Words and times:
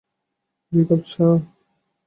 দুই 0.71 0.83
কাপ 0.89 1.01
চা। 1.09 1.25